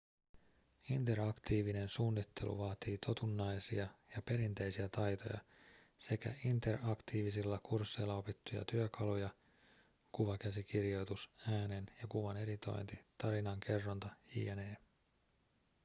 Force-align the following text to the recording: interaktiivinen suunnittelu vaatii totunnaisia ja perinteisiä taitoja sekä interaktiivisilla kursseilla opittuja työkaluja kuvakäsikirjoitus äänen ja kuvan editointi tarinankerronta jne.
interaktiivinen 0.89 1.89
suunnittelu 1.89 2.57
vaatii 2.57 2.97
totunnaisia 2.97 3.87
ja 4.15 4.21
perinteisiä 4.21 4.89
taitoja 4.89 5.39
sekä 5.97 6.33
interaktiivisilla 6.45 7.59
kursseilla 7.63 8.15
opittuja 8.15 8.65
työkaluja 8.65 9.29
kuvakäsikirjoitus 10.11 11.29
äänen 11.47 11.85
ja 12.01 12.07
kuvan 12.09 12.37
editointi 12.37 12.99
tarinankerronta 13.17 14.09
jne. 14.35 14.77